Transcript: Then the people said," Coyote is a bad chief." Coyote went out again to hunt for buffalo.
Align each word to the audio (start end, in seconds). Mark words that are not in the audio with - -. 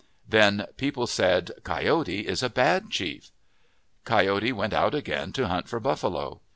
Then 0.27 0.57
the 0.57 0.67
people 0.77 1.05
said," 1.05 1.51
Coyote 1.63 2.25
is 2.27 2.41
a 2.41 2.49
bad 2.49 2.89
chief." 2.89 3.29
Coyote 4.03 4.51
went 4.51 4.73
out 4.73 4.95
again 4.95 5.31
to 5.33 5.47
hunt 5.47 5.69
for 5.69 5.79
buffalo. 5.79 6.41